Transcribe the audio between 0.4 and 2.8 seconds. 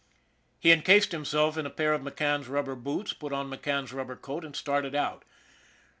He incased himself in a pair of McCann's rubber